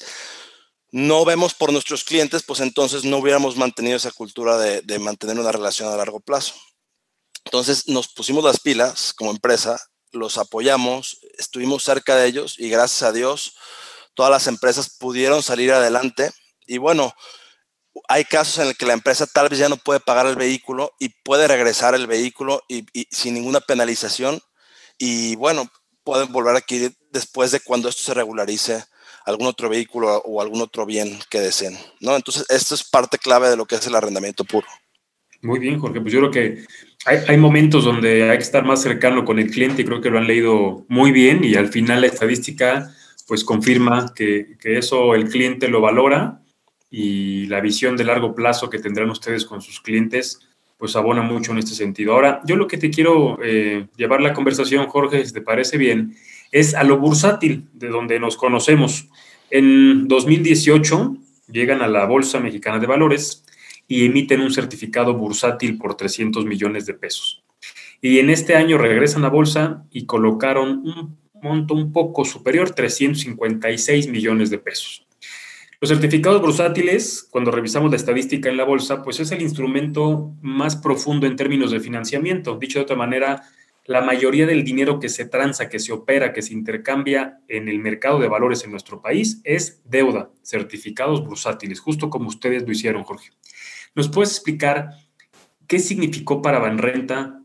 no 0.92 1.26
vemos 1.26 1.54
por 1.54 1.72
nuestros 1.72 2.04
clientes, 2.04 2.44
pues 2.44 2.62
entonces 2.62 3.04
no 3.04 3.18
hubiéramos 3.18 3.58
mantenido 3.58 3.98
esa 3.98 4.12
cultura 4.12 4.58
de, 4.58 4.82
de 4.82 5.00
mantener 5.00 5.38
una 5.38 5.52
relación 5.52 5.90
a 5.90 5.98
largo 5.98 6.20
plazo. 6.20 6.54
Entonces 7.46 7.88
nos 7.88 8.08
pusimos 8.08 8.44
las 8.44 8.60
pilas 8.60 9.14
como 9.14 9.32
empresa, 9.32 9.82
los 10.12 10.38
apoyamos, 10.38 11.20
estuvimos 11.38 11.84
cerca 11.84 12.16
de 12.16 12.28
ellos 12.28 12.56
y 12.58 12.70
gracias 12.70 13.04
a 13.04 13.12
Dios 13.12 13.54
todas 14.14 14.32
las 14.32 14.48
empresas 14.48 14.90
pudieron 14.90 15.42
salir 15.44 15.72
adelante. 15.72 16.32
Y 16.68 16.78
bueno, 16.78 17.14
hay 18.08 18.26
casos 18.26 18.60
en 18.60 18.70
el 18.70 18.78
que 18.78 18.86
la 18.86 18.94
empresa 18.94 19.28
tal 19.28 19.50
vez 19.50 19.60
ya 19.60 19.70
no 19.70 19.78
puede 19.78 20.00
pagar 20.00 20.26
el 20.26 20.36
vehículo 20.36 20.94
y 21.00 21.10
puede 21.24 21.48
regresar 21.48 21.96
el 21.96 22.08
vehículo 22.08 22.64
y, 22.68 22.86
sin 23.10 23.34
ninguna 23.34 23.60
penalización. 23.60 24.40
Y 24.98 25.36
bueno, 25.36 25.70
pueden 26.04 26.32
volver 26.32 26.56
aquí 26.56 26.90
después 27.12 27.52
de 27.52 27.60
cuando 27.60 27.90
esto 27.90 28.04
se 28.04 28.14
regularice 28.14 28.84
algún 29.26 29.48
otro 29.48 29.70
vehículo 29.70 30.18
o 30.26 30.42
algún 30.42 30.62
otro 30.62 30.86
bien 30.86 31.20
que 31.30 31.40
deseen. 31.40 31.78
¿no? 32.00 32.16
Entonces, 32.16 32.46
esto 32.50 32.76
es 32.76 32.84
parte 32.84 33.18
clave 33.18 33.50
de 33.50 33.58
lo 33.58 33.66
que 33.66 33.76
es 33.76 33.86
el 33.88 33.96
arrendamiento 33.96 34.44
puro. 34.44 34.68
Muy 35.42 35.60
bien, 35.60 35.80
Jorge. 35.80 36.02
Pues 36.02 36.14
yo 36.14 36.20
creo 36.20 36.32
que 36.32 36.66
hay, 37.06 37.38
momentos 37.38 37.84
donde 37.84 38.30
hay 38.30 38.38
que 38.38 38.44
estar 38.44 38.64
más 38.64 38.82
cercano 38.82 39.26
con 39.26 39.40
el 39.40 39.50
cliente 39.50 39.82
y 39.82 39.86
creo 39.86 40.02
que 40.02 40.12
lo 40.12 40.20
han 40.20 40.28
leído 40.28 40.86
muy 40.88 41.12
bien 41.12 41.44
y 41.44 41.56
al 41.56 41.70
final 41.70 42.02
la 42.02 42.08
estadística 42.08 42.94
pues 43.28 43.44
confirma 43.44 44.14
que, 44.14 44.58
que 44.60 44.78
eso 44.78 45.16
el 45.16 45.30
cliente 45.30 45.68
lo 45.68 45.82
valora 45.82 46.41
y 46.92 47.46
la 47.46 47.62
visión 47.62 47.96
de 47.96 48.04
largo 48.04 48.36
plazo 48.36 48.70
que 48.70 48.78
tendrán 48.78 49.10
ustedes 49.10 49.46
con 49.46 49.62
sus 49.62 49.80
clientes, 49.80 50.42
pues 50.78 50.96
abona 50.98 51.22
mucho 51.22 51.54
en 51.54 51.60
este 51.60 51.74
sentido. 51.74 52.14
Ahora, 52.14 52.42
yo 52.46 52.58
lo 52.58 52.68
que 52.68 52.78
te 52.78 52.90
quiero 52.90 53.40
eh, 53.42 53.88
llevar 53.96 54.20
la 54.20 54.34
conversación, 54.34 54.86
Jorge, 54.88 55.26
si 55.26 55.34
te 55.34 55.42
parece 55.42 55.78
bien, 55.78 56.16
es 56.52 56.76
a 56.76 56.84
lo 56.84 56.98
bursátil, 56.98 57.70
de 57.74 57.88
donde 57.88 58.20
nos 58.20 58.36
conocemos. 58.36 59.08
En 59.50 60.08
2018 60.10 61.16
llegan 61.50 61.82
a 61.82 61.88
la 61.88 62.06
Bolsa 62.06 62.40
Mexicana 62.42 62.80
de 62.80 62.88
Valores 62.88 63.46
y 63.88 64.06
emiten 64.06 64.42
un 64.42 64.52
certificado 64.52 65.14
bursátil 65.14 65.78
por 65.78 65.96
300 65.96 66.46
millones 66.46 66.86
de 66.86 66.94
pesos. 66.94 67.44
Y 68.02 68.20
en 68.20 68.30
este 68.30 68.56
año 68.56 68.78
regresan 68.78 69.24
a 69.24 69.30
bolsa 69.30 69.86
y 69.92 70.06
colocaron 70.06 70.82
un 70.84 71.18
monto 71.42 71.74
un 71.74 71.94
poco 71.94 72.26
superior, 72.26 72.72
356 72.72 74.08
millones 74.10 74.50
de 74.50 74.58
pesos. 74.58 75.06
Los 75.82 75.90
certificados 75.90 76.40
bursátiles, 76.42 77.28
cuando 77.32 77.50
revisamos 77.50 77.90
la 77.90 77.98
estadística 77.98 78.48
en 78.48 78.56
la 78.56 78.66
bolsa, 78.66 79.02
pues 79.02 79.20
es 79.20 79.32
el 79.32 79.42
instrumento 79.42 80.36
más 80.40 80.76
profundo 80.76 81.26
en 81.26 81.36
términos 81.36 81.72
de 81.72 81.80
financiamiento. 81.80 82.60
Dicho 82.60 82.78
de 82.78 82.84
otra 82.84 82.96
manera, 82.96 83.42
la 83.86 84.02
mayoría 84.02 84.46
del 84.46 84.64
dinero 84.64 85.00
que 85.00 85.10
se 85.10 85.26
transa, 85.26 85.70
que 85.70 85.80
se 85.80 85.92
opera, 85.92 86.34
que 86.34 86.44
se 86.44 86.54
intercambia 86.54 87.40
en 87.48 87.68
el 87.68 87.80
mercado 87.80 88.20
de 88.20 88.28
valores 88.28 88.64
en 88.64 88.70
nuestro 88.70 89.02
país 89.02 89.42
es 89.44 89.82
deuda, 89.84 90.30
certificados 90.44 91.26
bursátiles, 91.26 91.80
justo 91.80 92.12
como 92.12 92.28
ustedes 92.28 92.62
lo 92.62 92.72
hicieron, 92.72 93.04
Jorge. 93.04 93.32
¿Nos 93.96 94.08
puedes 94.08 94.30
explicar 94.30 94.90
qué 95.66 95.80
significó 95.80 96.44
para 96.44 96.60
Banrenta 96.60 97.42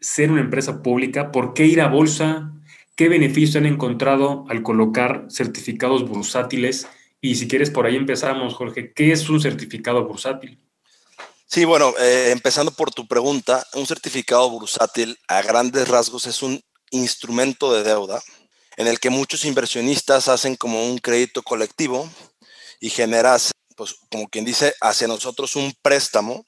ser 0.00 0.32
una 0.32 0.40
empresa 0.40 0.82
pública? 0.82 1.30
¿Por 1.30 1.54
qué 1.54 1.66
ir 1.66 1.80
a 1.80 1.86
bolsa? 1.86 2.54
¿Qué 2.96 3.08
beneficios 3.08 3.54
han 3.54 3.66
encontrado 3.66 4.46
al 4.48 4.64
colocar 4.64 5.26
certificados 5.30 6.08
bursátiles? 6.08 6.88
Y 7.24 7.36
si 7.36 7.46
quieres, 7.46 7.70
por 7.70 7.86
ahí 7.86 7.94
empezamos, 7.94 8.52
Jorge. 8.54 8.92
¿Qué 8.92 9.12
es 9.12 9.28
un 9.28 9.40
certificado 9.40 10.04
bursátil? 10.04 10.60
Sí, 11.46 11.64
bueno, 11.64 11.94
eh, 12.00 12.30
empezando 12.32 12.72
por 12.72 12.90
tu 12.90 13.06
pregunta, 13.06 13.64
un 13.74 13.86
certificado 13.86 14.50
bursátil 14.50 15.16
a 15.28 15.40
grandes 15.40 15.86
rasgos 15.86 16.26
es 16.26 16.42
un 16.42 16.60
instrumento 16.90 17.72
de 17.72 17.84
deuda 17.84 18.20
en 18.76 18.88
el 18.88 18.98
que 18.98 19.08
muchos 19.08 19.44
inversionistas 19.44 20.26
hacen 20.26 20.56
como 20.56 20.84
un 20.84 20.98
crédito 20.98 21.42
colectivo 21.44 22.10
y 22.80 22.90
genera, 22.90 23.36
pues, 23.76 23.94
como 24.10 24.28
quien 24.28 24.44
dice, 24.44 24.74
hacia 24.80 25.06
nosotros 25.06 25.54
un 25.54 25.72
préstamo 25.80 26.44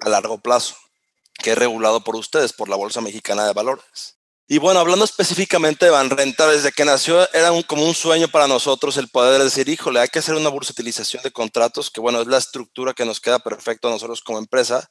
a 0.00 0.08
largo 0.08 0.38
plazo, 0.38 0.74
que 1.34 1.52
es 1.52 1.58
regulado 1.58 2.02
por 2.02 2.16
ustedes, 2.16 2.52
por 2.52 2.68
la 2.68 2.74
Bolsa 2.76 3.00
Mexicana 3.00 3.46
de 3.46 3.52
Valores. 3.52 4.13
Y 4.46 4.58
bueno, 4.58 4.78
hablando 4.78 5.06
específicamente 5.06 5.86
de 5.86 5.90
Banrenta, 5.90 6.46
desde 6.46 6.70
que 6.70 6.84
nació 6.84 7.26
era 7.32 7.50
como 7.66 7.86
un 7.86 7.94
sueño 7.94 8.28
para 8.28 8.46
nosotros 8.46 8.98
el 8.98 9.08
poder 9.08 9.42
decir, 9.42 9.70
híjole, 9.70 10.00
hay 10.00 10.08
que 10.08 10.18
hacer 10.18 10.34
una 10.34 10.50
bursatilización 10.50 11.22
de 11.22 11.30
contratos, 11.30 11.90
que 11.90 12.00
bueno, 12.00 12.20
es 12.20 12.26
la 12.26 12.36
estructura 12.36 12.92
que 12.92 13.06
nos 13.06 13.20
queda 13.20 13.38
perfecto 13.38 13.88
a 13.88 13.92
nosotros 13.92 14.20
como 14.20 14.38
empresa, 14.38 14.90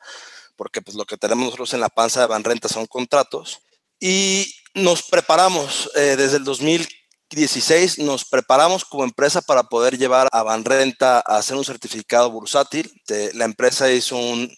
porque 0.55 0.81
pues 0.81 0.97
lo 0.97 1.05
que 1.05 1.17
tenemos 1.17 1.45
nosotros 1.45 1.73
en 1.75 1.81
la 1.81 1.89
panza 1.89 2.21
de 2.21 2.27
Banrenta 2.27 2.67
son 2.67 2.87
contratos. 2.87 3.59
Y 3.99 4.55
nos 4.73 5.03
preparamos 5.03 5.87
eh, 5.93 6.15
desde 6.17 6.37
el 6.37 6.43
2016, 6.45 7.99
nos 7.99 8.25
preparamos 8.25 8.83
como 8.83 9.03
empresa 9.03 9.43
para 9.43 9.63
poder 9.63 9.99
llevar 9.99 10.29
a 10.31 10.41
Banrenta 10.41 11.19
a 11.19 11.37
hacer 11.37 11.57
un 11.57 11.65
certificado 11.65 12.31
bursátil. 12.31 12.91
la 13.35 13.45
empresa 13.45 13.91
hizo 13.91 14.17
un, 14.17 14.51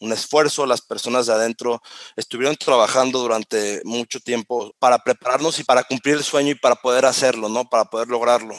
un 0.00 0.12
esfuerzo, 0.12 0.66
las 0.66 0.80
personas 0.80 1.26
de 1.26 1.32
adentro 1.32 1.80
estuvieron 2.16 2.56
trabajando 2.56 3.18
durante 3.18 3.80
mucho 3.84 4.20
tiempo 4.20 4.72
para 4.78 4.98
prepararnos 4.98 5.58
y 5.58 5.64
para 5.64 5.84
cumplir 5.84 6.16
el 6.16 6.24
sueño 6.24 6.52
y 6.52 6.54
para 6.54 6.76
poder 6.76 7.04
hacerlo, 7.04 7.48
¿no? 7.48 7.68
Para 7.68 7.84
poder 7.86 8.08
lograrlo. 8.08 8.56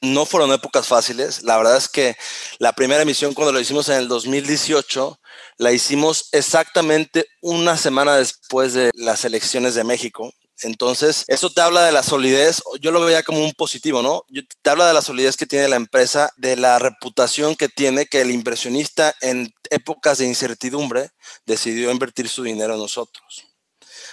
No 0.00 0.26
fueron 0.26 0.52
épocas 0.52 0.88
fáciles. 0.88 1.44
La 1.44 1.56
verdad 1.56 1.76
es 1.76 1.88
que 1.88 2.16
la 2.58 2.72
primera 2.72 3.02
emisión 3.02 3.34
cuando 3.34 3.52
lo 3.52 3.60
hicimos 3.60 3.88
en 3.88 3.98
el 3.98 4.08
2018, 4.08 5.20
la 5.58 5.72
hicimos 5.72 6.28
exactamente 6.32 7.26
una 7.40 7.76
semana 7.76 8.16
después 8.16 8.74
de 8.74 8.90
las 8.94 9.24
elecciones 9.24 9.76
de 9.76 9.84
México. 9.84 10.32
Entonces, 10.64 11.24
eso 11.28 11.50
te 11.50 11.60
habla 11.60 11.84
de 11.84 11.92
la 11.92 12.02
solidez, 12.02 12.62
yo 12.80 12.90
lo 12.90 13.00
veía 13.00 13.22
como 13.22 13.44
un 13.44 13.52
positivo, 13.52 14.02
¿no? 14.02 14.24
Te 14.62 14.70
habla 14.70 14.86
de 14.86 14.94
la 14.94 15.02
solidez 15.02 15.36
que 15.36 15.46
tiene 15.46 15.68
la 15.68 15.76
empresa, 15.76 16.32
de 16.36 16.56
la 16.56 16.78
reputación 16.78 17.56
que 17.56 17.68
tiene, 17.68 18.06
que 18.06 18.20
el 18.20 18.30
inversionista 18.30 19.14
en 19.20 19.52
épocas 19.72 20.18
de 20.18 20.26
incertidumbre 20.26 21.10
decidió 21.46 21.90
invertir 21.90 22.28
su 22.28 22.42
dinero 22.42 22.74
en 22.74 22.80
nosotros. 22.80 23.46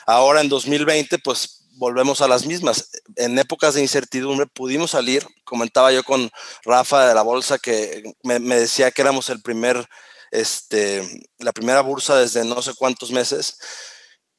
Ahora 0.05 0.41
en 0.41 0.49
2020, 0.49 1.19
pues 1.19 1.59
volvemos 1.79 2.21
a 2.21 2.27
las 2.27 2.45
mismas. 2.45 2.89
En 3.15 3.39
épocas 3.39 3.73
de 3.73 3.81
incertidumbre 3.81 4.45
pudimos 4.47 4.91
salir, 4.91 5.25
comentaba 5.43 5.91
yo 5.91 6.03
con 6.03 6.29
Rafa 6.63 7.07
de 7.07 7.15
la 7.15 7.21
bolsa 7.21 7.57
que 7.57 8.03
me, 8.23 8.39
decía 8.39 8.91
que 8.91 9.01
éramos 9.01 9.29
el 9.29 9.41
primer, 9.41 9.87
este, 10.31 11.23
la 11.39 11.53
primera 11.53 11.81
bursa 11.81 12.17
desde 12.17 12.43
no 12.43 12.61
sé 12.61 12.73
cuántos 12.75 13.11
meses. 13.11 13.57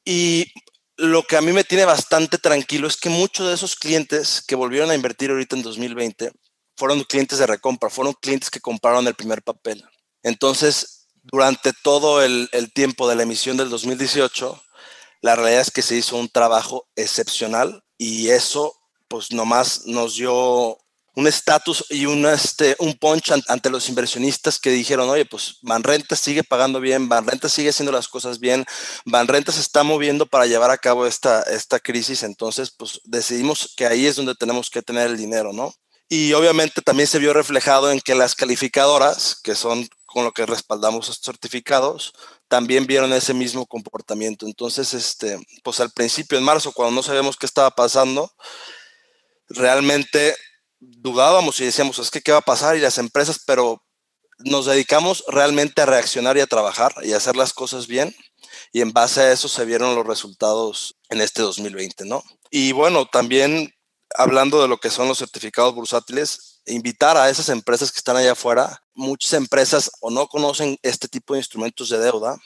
Y 0.05 0.51
lo 0.97 1.23
que 1.23 1.35
a 1.35 1.41
mí 1.41 1.51
me 1.51 1.63
tiene 1.63 1.85
bastante 1.85 2.37
tranquilo 2.37 2.87
es 2.87 2.95
que 2.95 3.09
muchos 3.09 3.47
de 3.47 3.55
esos 3.55 3.75
clientes 3.75 4.43
que 4.45 4.55
volvieron 4.55 4.91
a 4.91 4.95
invertir 4.95 5.31
ahorita 5.31 5.55
en 5.55 5.63
2020 5.63 6.31
fueron 6.77 7.03
clientes 7.03 7.39
de 7.39 7.47
recompra, 7.47 7.89
fueron 7.89 8.13
clientes 8.13 8.49
que 8.49 8.59
compraron 8.59 9.07
el 9.07 9.15
primer 9.15 9.41
papel. 9.41 9.83
Entonces, 10.23 11.00
durante 11.31 11.71
todo 11.73 12.21
el, 12.21 12.49
tiempo 12.73 13.07
de 13.07 13.15
la 13.15 13.23
emisión 13.23 13.57
del 13.57 13.69
2018, 13.69 14.61
la 15.21 15.35
realidad 15.35 15.61
es 15.61 15.71
que 15.71 15.81
se 15.81 15.95
hizo 15.95 16.17
un 16.17 16.29
trabajo 16.29 16.87
excepcional 16.95 17.83
y 17.97 18.29
eso 18.29 18.75
pues 19.07 19.31
nomás 19.31 19.85
nos 19.85 20.15
dio 20.15 20.77
un 21.13 21.27
estatus 21.27 21.85
y 21.89 22.05
un, 22.05 22.25
este, 22.25 22.75
un 22.79 22.93
punch 22.93 23.31
ante 23.47 23.69
los 23.69 23.89
inversionistas 23.89 24.57
que 24.57 24.69
dijeron, 24.69 25.09
oye, 25.09 25.25
pues 25.25 25.57
Banrenta 25.61 26.15
sigue 26.15 26.43
pagando 26.43 26.79
bien, 26.79 27.09
Banrenta 27.09 27.49
sigue 27.49 27.69
haciendo 27.69 27.91
las 27.91 28.07
cosas 28.07 28.39
bien, 28.39 28.65
Banrenta 29.05 29.51
se 29.51 29.59
está 29.59 29.83
moviendo 29.83 30.25
para 30.25 30.45
llevar 30.45 30.71
a 30.71 30.77
cabo 30.77 31.05
esta, 31.05 31.41
esta 31.43 31.79
crisis, 31.79 32.23
entonces 32.23 32.71
pues 32.71 33.01
decidimos 33.03 33.73
que 33.75 33.85
ahí 33.85 34.05
es 34.05 34.15
donde 34.15 34.35
tenemos 34.35 34.69
que 34.69 34.81
tener 34.81 35.07
el 35.07 35.17
dinero, 35.17 35.51
¿no? 35.51 35.73
Y 36.07 36.33
obviamente 36.33 36.81
también 36.81 37.07
se 37.07 37.19
vio 37.19 37.33
reflejado 37.33 37.89
en 37.89 38.01
que 38.01 38.15
las 38.15 38.35
calificadoras, 38.35 39.39
que 39.41 39.55
son 39.55 39.87
con 40.11 40.23
lo 40.23 40.31
que 40.31 40.45
respaldamos 40.45 41.09
estos 41.09 41.25
certificados, 41.25 42.13
también 42.47 42.85
vieron 42.85 43.13
ese 43.13 43.33
mismo 43.33 43.65
comportamiento. 43.65 44.45
Entonces, 44.45 44.93
este, 44.93 45.39
pues 45.63 45.79
al 45.79 45.91
principio, 45.91 46.37
en 46.37 46.43
marzo, 46.43 46.71
cuando 46.71 46.95
no 46.95 47.03
sabíamos 47.03 47.37
qué 47.37 47.45
estaba 47.45 47.71
pasando, 47.71 48.31
realmente 49.47 50.35
dudábamos 50.79 51.59
y 51.59 51.65
decíamos, 51.65 51.99
es 51.99 52.11
que 52.11 52.21
qué 52.21 52.31
va 52.31 52.39
a 52.39 52.41
pasar 52.41 52.75
y 52.75 52.79
las 52.79 52.97
empresas, 52.97 53.41
pero 53.45 53.83
nos 54.39 54.65
dedicamos 54.65 55.23
realmente 55.27 55.81
a 55.81 55.85
reaccionar 55.85 56.37
y 56.37 56.41
a 56.41 56.47
trabajar 56.47 56.93
y 57.03 57.13
a 57.13 57.17
hacer 57.17 57.35
las 57.35 57.53
cosas 57.53 57.87
bien 57.87 58.15
y 58.71 58.81
en 58.81 58.91
base 58.91 59.21
a 59.21 59.31
eso 59.31 59.47
se 59.47 59.65
vieron 59.65 59.95
los 59.95 60.05
resultados 60.05 60.95
en 61.09 61.21
este 61.21 61.41
2020, 61.41 62.05
¿no? 62.05 62.23
Y 62.49 62.71
bueno, 62.71 63.05
también 63.05 63.73
hablando 64.15 64.61
de 64.61 64.67
lo 64.67 64.77
que 64.77 64.89
son 64.89 65.07
los 65.07 65.19
certificados 65.19 65.73
bursátiles, 65.73 66.50
invitar 66.65 67.17
a 67.17 67.29
esas 67.29 67.49
empresas 67.49 67.91
que 67.91 67.97
están 67.97 68.17
allá 68.17 68.33
afuera, 68.33 68.81
muchas 68.93 69.33
empresas 69.33 69.91
o 69.99 70.09
no 70.09 70.27
conocen 70.27 70.77
este 70.83 71.07
tipo 71.07 71.33
de 71.33 71.39
instrumentos 71.39 71.89
de 71.89 71.99
deuda 71.99 72.37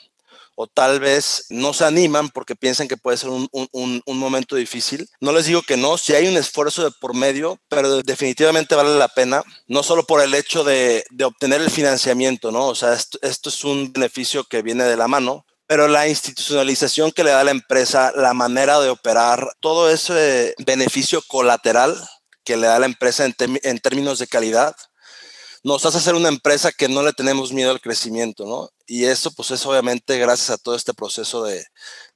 o 0.56 0.66
tal 0.66 0.98
vez 0.98 1.44
no 1.50 1.72
se 1.72 1.84
animan 1.84 2.30
porque 2.30 2.56
piensan 2.56 2.88
que 2.88 2.96
puede 2.96 3.18
ser 3.18 3.28
un, 3.28 4.02
momento 4.06 4.56
difícil. 4.56 5.08
No 5.20 5.32
les 5.32 5.44
digo 5.44 5.62
que 5.62 5.76
no, 5.76 5.98
si 5.98 6.14
hay 6.14 6.26
un 6.26 6.36
esfuerzo 6.36 6.82
de 6.82 6.90
por 6.98 7.14
medio, 7.14 7.60
pero 7.68 8.02
definitivamente 8.02 8.74
vale 8.74 8.98
la 8.98 9.08
pena, 9.08 9.44
no 9.68 9.82
solo 9.82 10.04
por 10.04 10.22
el 10.22 10.34
hecho 10.34 10.64
de, 10.64 11.04
obtener 11.22 11.60
el 11.60 11.70
financiamiento, 11.70 12.50
¿no? 12.50 12.66
O 12.66 12.74
sea, 12.74 12.94
esto, 12.94 13.18
esto 13.22 13.50
es 13.50 13.64
un 13.64 13.92
beneficio 13.92 14.44
que 14.44 14.62
viene 14.62 14.84
de 14.84 14.96
la 14.96 15.08
mano, 15.08 15.44
pero 15.66 15.88
la 15.88 16.08
institucionalización 16.08 17.12
que 17.12 17.24
le 17.24 17.30
da 17.30 17.40
a 17.40 17.44
la 17.44 17.50
empresa, 17.50 18.12
la 18.16 18.32
manera 18.32 18.80
de 18.80 18.88
operar, 18.88 19.52
todo 19.60 19.90
ese 19.90 20.54
beneficio 20.64 21.22
colateral 21.28 21.96
que 22.46 22.56
le 22.56 22.68
da 22.68 22.78
la 22.78 22.86
empresa 22.86 23.26
en, 23.26 23.34
en 23.62 23.78
términos 23.80 24.18
de 24.18 24.26
calidad, 24.26 24.74
nos 25.66 25.84
hace 25.84 25.98
ser 25.98 26.14
una 26.14 26.28
empresa 26.28 26.70
que 26.70 26.88
no 26.88 27.02
le 27.02 27.12
tenemos 27.12 27.52
miedo 27.52 27.72
al 27.72 27.80
crecimiento, 27.80 28.46
¿no? 28.46 28.70
Y 28.86 29.06
eso, 29.06 29.32
pues 29.34 29.50
es 29.50 29.66
obviamente 29.66 30.16
gracias 30.16 30.50
a 30.50 30.58
todo 30.58 30.76
este 30.76 30.94
proceso 30.94 31.42
de, 31.42 31.64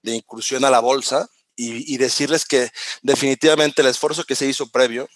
incursión 0.05 0.65
a 0.65 0.71
la 0.71 0.79
bolsa 0.79 1.29
y, 1.57 1.97
decirles 1.99 2.47
que 2.47 2.69
definitivamente 3.03 3.83
el 3.83 3.89
esfuerzo 3.89 4.23
que 4.23 4.37
se 4.37 4.47
hizo 4.47 4.71
previo, 4.71 5.09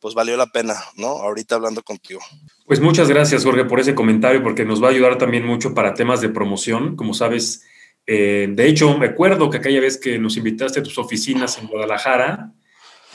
pues 0.00 0.14
valió 0.14 0.36
la 0.38 0.46
pena, 0.46 0.82
¿no? 0.96 1.08
Ahorita 1.08 1.56
hablando 1.56 1.82
contigo. 1.82 2.20
Pues 2.66 2.80
muchas 2.80 3.08
gracias, 3.08 3.44
Jorge, 3.44 3.66
por 3.66 3.78
ese 3.78 3.94
comentario, 3.94 4.42
porque 4.42 4.64
nos 4.64 4.82
va 4.82 4.88
a 4.88 4.90
ayudar 4.90 5.18
también 5.18 5.46
mucho 5.46 5.74
para 5.74 5.92
temas 5.92 6.22
de 6.22 6.30
promoción. 6.30 6.96
Como 6.96 7.12
sabes, 7.12 7.64
eh, 8.06 8.48
de 8.50 8.66
hecho, 8.66 8.96
me 8.96 9.06
acuerdo 9.06 9.50
que 9.50 9.58
aquella 9.58 9.80
vez 9.80 9.98
que 9.98 10.18
nos 10.18 10.38
invitaste 10.38 10.80
a 10.80 10.82
tus 10.82 10.96
oficinas 10.96 11.58
en 11.58 11.68
Guadalajara, 11.68 12.54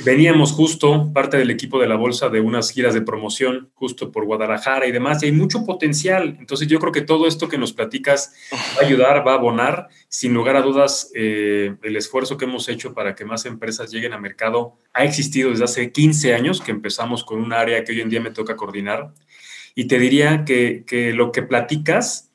Veníamos 0.06 0.54
justo, 0.54 1.12
parte 1.14 1.36
del 1.36 1.52
equipo 1.52 1.78
de 1.78 1.88
la 1.88 1.98
bolsa, 1.98 2.30
de 2.30 2.40
unas 2.40 2.72
giras 2.72 2.94
de 2.94 3.02
promoción 3.02 3.70
justo 3.74 4.12
por 4.12 4.24
Guadalajara 4.26 4.88
y 4.88 4.94
demás, 4.94 5.22
y 5.22 5.26
hay 5.26 5.32
mucho 5.34 5.66
potencial. 5.66 6.38
Entonces 6.40 6.70
yo 6.70 6.80
creo 6.80 6.94
que 6.94 7.02
todo 7.02 7.28
esto 7.28 7.50
que 7.50 7.58
nos 7.58 7.74
platicas 7.74 8.34
va 8.54 8.82
a 8.82 8.86
ayudar, 8.86 9.28
va 9.28 9.34
a 9.34 9.36
abonar. 9.36 9.90
Sin 10.08 10.34
lugar 10.34 10.56
a 10.56 10.62
dudas, 10.62 11.12
eh, 11.16 11.76
el 11.84 11.98
esfuerzo 11.98 12.38
que 12.38 12.46
hemos 12.46 12.70
hecho 12.70 12.94
para 12.94 13.14
que 13.14 13.26
más 13.26 13.46
empresas 13.46 13.92
lleguen 13.92 14.14
al 14.14 14.22
mercado 14.22 14.78
ha 14.94 15.04
existido 15.04 15.50
desde 15.50 15.66
hace 15.66 15.92
15 15.92 16.34
años 16.34 16.62
que 16.62 16.72
empezamos 16.72 17.26
con 17.26 17.42
un 17.42 17.52
área 17.52 17.84
que 17.84 17.92
hoy 17.92 18.00
en 18.00 18.10
día 18.10 18.22
me 18.22 18.32
toca 18.32 18.56
coordinar. 18.56 19.14
Y 19.76 19.86
te 19.86 20.00
diría 20.00 20.46
que, 20.46 20.86
que 20.88 21.12
lo 21.12 21.34
que 21.34 21.44
platicas 21.44 22.29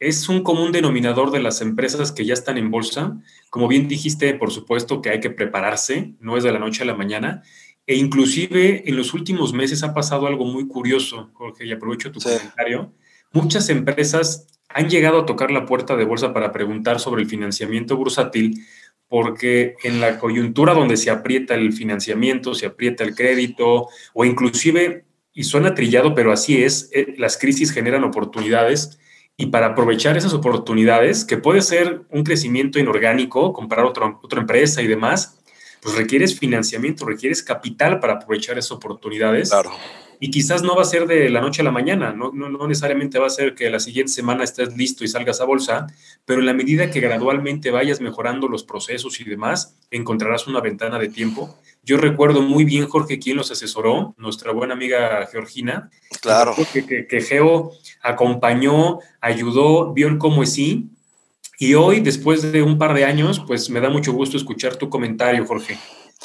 es 0.00 0.30
un 0.30 0.42
común 0.42 0.72
denominador 0.72 1.30
de 1.30 1.40
las 1.40 1.60
empresas 1.60 2.10
que 2.10 2.24
ya 2.24 2.32
están 2.32 2.56
en 2.56 2.70
bolsa. 2.70 3.18
Como 3.50 3.68
bien 3.68 3.86
dijiste, 3.86 4.32
por 4.34 4.50
supuesto 4.50 5.02
que 5.02 5.10
hay 5.10 5.20
que 5.20 5.28
prepararse, 5.28 6.14
no 6.20 6.38
es 6.38 6.42
de 6.42 6.52
la 6.52 6.58
noche 6.58 6.82
a 6.82 6.86
la 6.86 6.94
mañana. 6.94 7.42
E 7.86 7.96
inclusive 7.96 8.88
en 8.88 8.96
los 8.96 9.12
últimos 9.12 9.52
meses 9.52 9.82
ha 9.82 9.92
pasado 9.92 10.26
algo 10.26 10.46
muy 10.46 10.66
curioso, 10.66 11.30
Jorge, 11.34 11.66
y 11.66 11.72
aprovecho 11.72 12.10
tu 12.10 12.20
comentario. 12.20 12.94
Muchas 13.32 13.68
empresas 13.68 14.46
han 14.70 14.88
llegado 14.88 15.20
a 15.20 15.26
tocar 15.26 15.50
la 15.50 15.66
puerta 15.66 15.96
de 15.96 16.04
bolsa 16.04 16.32
para 16.32 16.50
preguntar 16.50 16.98
sobre 16.98 17.22
el 17.22 17.28
financiamiento 17.28 17.96
bursátil 17.96 18.64
porque 19.06 19.74
en 19.82 20.00
la 20.00 20.18
coyuntura 20.18 20.72
donde 20.72 20.96
se 20.96 21.10
aprieta 21.10 21.54
el 21.54 21.72
financiamiento, 21.72 22.54
se 22.54 22.66
aprieta 22.66 23.02
el 23.02 23.16
crédito 23.16 23.88
o 24.14 24.24
inclusive, 24.24 25.04
y 25.32 25.44
suena 25.44 25.74
trillado, 25.74 26.14
pero 26.14 26.32
así 26.32 26.62
es, 26.62 26.90
eh, 26.92 27.14
las 27.18 27.36
crisis 27.36 27.72
generan 27.72 28.04
oportunidades 28.04 29.00
y 29.40 29.46
para 29.46 29.68
aprovechar 29.68 30.18
esas 30.18 30.34
oportunidades, 30.34 31.24
que 31.24 31.38
puede 31.38 31.62
ser 31.62 32.02
un 32.10 32.24
crecimiento 32.24 32.78
inorgánico, 32.78 33.54
comprar 33.54 33.86
otra 33.86 34.18
empresa 34.32 34.82
y 34.82 34.86
demás, 34.86 35.38
pues 35.80 35.94
requieres 35.96 36.38
financiamiento, 36.38 37.06
requieres 37.06 37.42
capital 37.42 38.00
para 38.00 38.12
aprovechar 38.14 38.58
esas 38.58 38.72
oportunidades. 38.72 39.48
Claro. 39.48 39.70
Y 40.22 40.30
quizás 40.30 40.62
no 40.62 40.76
va 40.76 40.82
a 40.82 40.84
ser 40.84 41.06
de 41.06 41.30
la 41.30 41.40
noche 41.40 41.62
a 41.62 41.64
la 41.64 41.70
mañana, 41.70 42.12
no, 42.12 42.30
no, 42.32 42.50
no, 42.50 42.68
necesariamente 42.68 43.18
va 43.18 43.26
a 43.26 43.30
ser 43.30 43.54
que 43.54 43.70
la 43.70 43.80
siguiente 43.80 44.12
semana 44.12 44.44
estés 44.44 44.76
listo 44.76 45.02
y 45.02 45.08
salgas 45.08 45.40
a 45.40 45.46
bolsa, 45.46 45.86
pero 46.26 46.40
en 46.40 46.46
la 46.46 46.52
medida 46.52 46.90
que 46.90 47.00
gradualmente 47.00 47.70
vayas 47.70 48.02
mejorando 48.02 48.46
los 48.46 48.62
procesos 48.62 49.18
y 49.18 49.24
demás, 49.24 49.78
encontrarás 49.90 50.46
una 50.46 50.60
ventana 50.60 50.98
de 50.98 51.08
tiempo. 51.08 51.58
Yo 51.82 51.96
recuerdo 51.96 52.42
muy 52.42 52.64
bien, 52.64 52.86
Jorge, 52.86 53.18
quien 53.18 53.38
los 53.38 53.50
asesoró, 53.50 54.14
nuestra 54.18 54.52
buena 54.52 54.74
amiga 54.74 55.26
Georgina. 55.32 55.88
Claro. 56.20 56.54
Que, 56.70 56.84
que, 56.84 57.06
que 57.06 57.22
Geo 57.22 57.72
acompañó, 58.02 58.98
ayudó, 59.22 59.94
vio 59.94 60.08
el 60.08 60.18
cómo 60.18 60.42
es 60.42 60.52
sí. 60.52 60.90
Y 61.58 61.74
hoy, 61.74 62.00
después 62.00 62.52
de 62.52 62.62
un 62.62 62.76
par 62.76 62.92
de 62.92 63.06
años, 63.06 63.42
pues 63.46 63.70
me 63.70 63.80
da 63.80 63.88
mucho 63.88 64.12
gusto 64.12 64.36
escuchar 64.36 64.76
tu 64.76 64.90
comentario, 64.90 65.46
Jorge. 65.46 65.78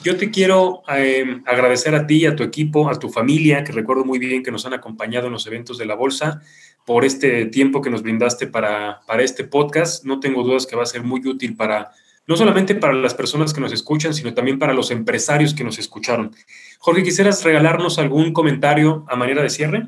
Yo 0.03 0.17
te 0.17 0.29
quiero 0.29 0.83
eh, 0.93 1.41
agradecer 1.45 1.95
a 1.95 2.05
ti, 2.05 2.25
a 2.25 2.35
tu 2.35 2.43
equipo, 2.43 2.89
a 2.89 2.99
tu 2.99 3.09
familia, 3.09 3.63
que 3.63 3.71
recuerdo 3.71 4.03
muy 4.03 4.19
bien 4.19 4.43
que 4.43 4.51
nos 4.51 4.65
han 4.65 4.73
acompañado 4.73 5.27
en 5.27 5.33
los 5.33 5.47
eventos 5.47 5.77
de 5.77 5.85
la 5.85 5.95
Bolsa, 5.95 6.41
por 6.85 7.05
este 7.05 7.45
tiempo 7.45 7.81
que 7.81 7.89
nos 7.89 8.03
brindaste 8.03 8.47
para, 8.47 9.01
para 9.07 9.23
este 9.23 9.45
podcast. 9.45 10.03
No 10.03 10.19
tengo 10.19 10.43
dudas 10.43 10.67
que 10.67 10.75
va 10.75 10.83
a 10.83 10.87
ser 10.87 11.03
muy 11.03 11.25
útil 11.25 11.55
para, 11.55 11.91
no 12.27 12.35
solamente 12.35 12.75
para 12.75 12.93
las 12.93 13.13
personas 13.13 13.53
que 13.53 13.61
nos 13.61 13.71
escuchan, 13.71 14.13
sino 14.13 14.33
también 14.33 14.59
para 14.59 14.73
los 14.73 14.91
empresarios 14.91 15.53
que 15.53 15.63
nos 15.63 15.79
escucharon. 15.79 16.35
Jorge, 16.79 17.03
¿quisieras 17.03 17.43
regalarnos 17.43 17.97
algún 17.97 18.33
comentario 18.33 19.05
a 19.07 19.15
manera 19.15 19.41
de 19.41 19.49
cierre? 19.49 19.87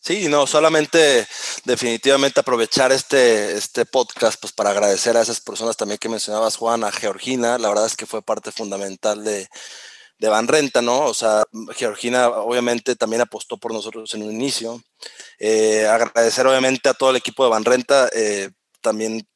Sí, 0.00 0.28
no, 0.28 0.46
solamente 0.46 1.26
definitivamente 1.64 2.40
aprovechar 2.40 2.92
este, 2.92 3.56
este 3.56 3.84
podcast 3.84 4.40
pues 4.40 4.52
para 4.52 4.70
agradecer 4.70 5.16
a 5.16 5.22
esas 5.22 5.40
personas 5.40 5.76
también 5.76 5.98
que 5.98 6.08
mencionabas, 6.08 6.56
Juan, 6.56 6.84
a 6.84 6.92
Georgina, 6.92 7.58
la 7.58 7.68
verdad 7.68 7.86
es 7.86 7.96
que 7.96 8.06
fue 8.06 8.22
parte 8.22 8.52
fundamental 8.52 9.24
de, 9.24 9.48
de 10.18 10.28
Banrenta, 10.28 10.82
¿no? 10.82 11.00
O 11.04 11.14
sea, 11.14 11.44
Georgina 11.76 12.28
obviamente 12.28 12.96
también 12.96 13.22
apostó 13.22 13.58
por 13.58 13.72
nosotros 13.72 14.12
en 14.14 14.22
un 14.22 14.32
inicio. 14.32 14.80
Eh, 15.38 15.86
agradecer 15.86 16.46
obviamente 16.46 16.88
a 16.88 16.94
todo 16.94 17.10
el 17.10 17.16
equipo 17.16 17.44
de 17.44 17.50
Banrenta, 17.50 18.08
eh, 18.12 18.50
también 18.80 19.26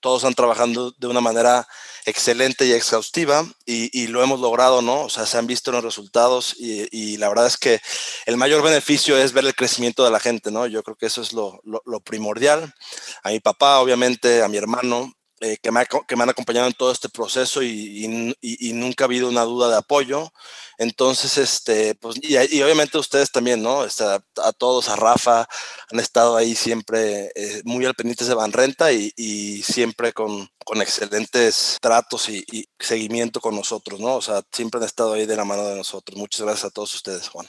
todos 0.00 0.22
están 0.22 0.34
trabajando 0.34 0.92
de 0.98 1.06
una 1.08 1.20
manera 1.20 1.66
excelente 2.08 2.66
y 2.66 2.72
exhaustiva 2.72 3.46
y, 3.66 4.06
lo 4.08 4.22
hemos 4.22 4.40
logrado, 4.40 4.82
¿no? 4.82 5.02
O 5.02 5.08
sea, 5.10 5.26
se 5.26 5.38
han 5.38 5.46
visto 5.46 5.72
los 5.72 5.84
resultados 5.84 6.54
y, 6.58 7.16
la 7.18 7.28
verdad 7.28 7.46
es 7.46 7.56
que 7.56 7.80
el 8.26 8.36
mayor 8.36 8.62
beneficio 8.62 9.18
es 9.18 9.32
ver 9.32 9.44
el 9.44 9.54
crecimiento 9.54 10.04
de 10.04 10.10
la 10.10 10.20
gente, 10.20 10.50
¿no? 10.50 10.66
Yo 10.66 10.82
creo 10.82 10.96
que 10.96 11.06
eso 11.06 11.22
es 11.22 11.32
lo, 11.32 11.60
lo 11.64 12.00
primordial. 12.00 12.74
A 13.22 13.30
mi 13.30 13.40
papá, 13.40 13.80
obviamente, 13.80 14.42
a 14.42 14.48
mi 14.48 14.56
hermano, 14.56 15.12
eh, 15.40 15.56
que, 15.62 15.70
me, 15.70 15.86
que, 15.86 16.16
me, 16.16 16.24
han 16.24 16.30
acompañado 16.30 16.66
en 16.66 16.72
todo 16.72 16.90
este 16.90 17.08
proceso 17.08 17.62
y, 17.62 18.04
y, 18.40 18.72
nunca 18.72 19.04
ha 19.04 19.06
habido 19.06 19.28
una 19.28 19.42
duda 19.42 19.68
de 19.68 19.76
apoyo. 19.76 20.32
Entonces, 20.78 21.38
este, 21.38 21.94
pues, 21.94 22.16
y, 22.22 22.36
obviamente 22.60 22.98
ustedes 22.98 23.30
también, 23.30 23.62
¿no? 23.62 23.84
Este, 23.84 24.02
a, 24.04 24.52
todos, 24.58 24.88
a 24.88 24.96
Rafa, 24.96 25.48
han 25.92 26.00
estado 26.00 26.36
ahí 26.36 26.56
siempre 26.56 27.30
eh, 27.36 27.62
muy 27.64 27.84
al 27.84 27.94
pendiente 27.94 28.24
de 28.24 28.34
Banrenta 28.34 28.92
y, 28.92 29.12
y 29.16 29.62
siempre 29.62 30.12
con, 30.12 30.50
con, 30.68 30.82
excelentes 30.82 31.78
tratos 31.80 32.28
y, 32.28 32.44
seguimiento 32.78 33.40
con 33.40 33.54
nosotros, 33.54 34.00
¿no? 34.00 34.16
O 34.16 34.22
sea, 34.22 34.42
siempre 34.52 34.78
han 34.78 34.86
estado 34.86 35.14
ahí 35.14 35.26
de 35.26 35.36
la 35.36 35.44
mano 35.44 35.66
de 35.66 35.76
nosotros. 35.76 36.18
Muchas 36.18 36.42
gracias 36.42 36.66
a 36.66 36.70
todos 36.70 36.94
ustedes, 36.94 37.28
Juan. 37.28 37.46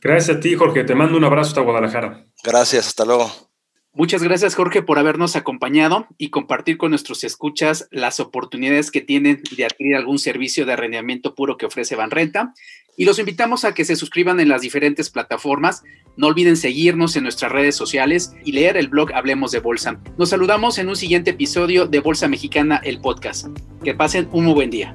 Gracias 0.00 0.36
a 0.36 0.40
ti, 0.40 0.54
Jorge. 0.54 0.84
Te 0.84 0.94
mando 0.94 1.18
un 1.18 1.24
abrazo 1.24 1.50
hasta 1.50 1.60
Guadalajara. 1.60 2.26
Gracias, 2.42 2.86
hasta 2.86 3.04
luego. 3.04 3.49
Muchas 3.92 4.22
gracias, 4.22 4.54
Jorge, 4.54 4.82
por 4.82 5.00
habernos 5.00 5.34
acompañado 5.34 6.06
y 6.16 6.30
compartir 6.30 6.78
con 6.78 6.90
nuestros 6.90 7.24
escuchas 7.24 7.88
las 7.90 8.20
oportunidades 8.20 8.92
que 8.92 9.00
tienen 9.00 9.42
de 9.56 9.64
adquirir 9.64 9.96
algún 9.96 10.20
servicio 10.20 10.64
de 10.64 10.74
arrendamiento 10.74 11.34
puro 11.34 11.56
que 11.56 11.66
ofrece 11.66 11.96
Banrenta. 11.96 12.54
Y 12.96 13.04
los 13.04 13.18
invitamos 13.18 13.64
a 13.64 13.74
que 13.74 13.84
se 13.84 13.96
suscriban 13.96 14.38
en 14.38 14.48
las 14.48 14.60
diferentes 14.62 15.10
plataformas. 15.10 15.82
No 16.16 16.28
olviden 16.28 16.56
seguirnos 16.56 17.16
en 17.16 17.24
nuestras 17.24 17.50
redes 17.50 17.74
sociales 17.74 18.32
y 18.44 18.52
leer 18.52 18.76
el 18.76 18.86
blog 18.86 19.12
Hablemos 19.12 19.50
de 19.50 19.58
Bolsa. 19.58 19.98
Nos 20.16 20.30
saludamos 20.30 20.78
en 20.78 20.88
un 20.88 20.96
siguiente 20.96 21.30
episodio 21.30 21.86
de 21.86 21.98
Bolsa 21.98 22.28
Mexicana, 22.28 22.80
el 22.84 23.00
podcast. 23.00 23.48
Que 23.82 23.94
pasen 23.94 24.28
un 24.30 24.44
muy 24.44 24.54
buen 24.54 24.70
día. 24.70 24.94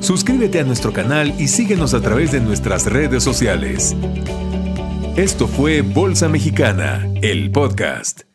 Suscríbete 0.00 0.60
a 0.60 0.64
nuestro 0.64 0.92
canal 0.92 1.32
y 1.40 1.48
síguenos 1.48 1.94
a 1.94 2.02
través 2.02 2.32
de 2.32 2.40
nuestras 2.40 2.84
redes 2.84 3.22
sociales. 3.22 3.96
Esto 5.20 5.46
fue 5.46 5.82
Bolsa 5.82 6.30
Mexicana, 6.30 7.06
el 7.20 7.52
podcast. 7.52 8.29